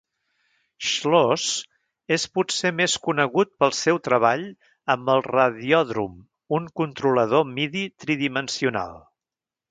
Schloss 0.91 1.49
és 2.15 2.23
potser 2.37 2.71
més 2.77 2.95
conegut 3.07 3.51
pel 3.63 3.73
seu 3.79 3.99
treball 4.07 4.45
amb 4.93 5.11
el 5.15 5.21
Radiodrum, 5.27 6.15
un 6.59 6.65
controlador 6.81 7.45
MIDI 7.51 7.85
tridimensional. 8.05 8.97